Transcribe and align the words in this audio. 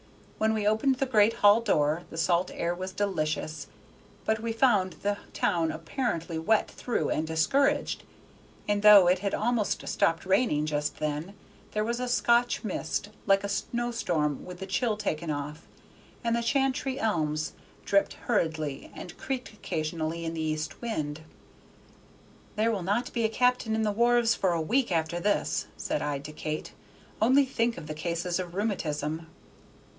When 0.39 0.55
we 0.55 0.65
opened 0.65 0.95
the 0.95 1.05
great 1.05 1.33
hall 1.33 1.61
door, 1.61 2.01
the 2.09 2.17
salt 2.17 2.49
air 2.55 2.73
was 2.73 2.91
delicious, 2.91 3.67
but 4.25 4.39
we 4.39 4.51
found 4.51 4.93
the 4.93 5.19
town 5.31 5.71
apparently 5.71 6.39
wet 6.39 6.71
through 6.71 7.09
and 7.11 7.27
discouraged; 7.27 8.01
and 8.67 8.81
though 8.81 9.05
it 9.05 9.19
had 9.19 9.35
almost 9.35 9.87
stopped 9.87 10.25
raining 10.25 10.65
just 10.65 10.97
then, 10.97 11.35
there 11.73 11.83
was 11.83 11.99
a 11.99 12.07
Scotch 12.07 12.63
mist, 12.63 13.09
like 13.27 13.43
a 13.43 13.49
snow 13.49 13.91
storm 13.91 14.43
with 14.43 14.57
the 14.57 14.65
chill 14.65 14.97
taken 14.97 15.29
off, 15.29 15.67
and 16.23 16.35
the 16.35 16.41
Chantrey 16.41 16.97
elms 16.99 17.53
dripped 17.85 18.13
hurriedly, 18.25 18.91
and 18.95 19.15
creaked 19.19 19.53
occasionally 19.53 20.25
in 20.25 20.33
the 20.33 20.41
east 20.41 20.81
wind. 20.81 21.19
"There 22.55 22.71
will 22.71 22.81
not 22.81 23.13
be 23.13 23.23
a 23.23 23.29
cap'n 23.29 23.75
on 23.75 23.83
the 23.83 23.93
wharves 23.93 24.33
for 24.33 24.53
a 24.53 24.61
week 24.61 24.91
after 24.91 25.19
this," 25.19 25.67
said 25.77 26.01
I 26.01 26.17
to 26.17 26.31
Kate; 26.31 26.73
"only 27.21 27.45
think 27.45 27.77
of 27.77 27.85
the 27.85 27.93
cases 27.93 28.39
of 28.39 28.55
rheumatism!" 28.55 29.27